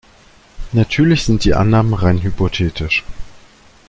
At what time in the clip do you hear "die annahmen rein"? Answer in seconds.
1.45-2.23